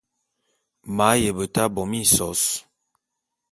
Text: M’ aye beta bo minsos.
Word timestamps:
M’ 0.95 0.97
aye 1.09 1.29
beta 1.37 1.63
bo 1.73 1.83
minsos. 1.91 2.41